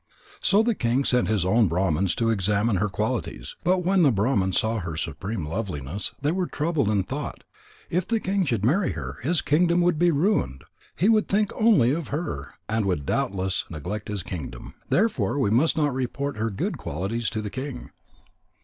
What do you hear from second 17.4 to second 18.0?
the king."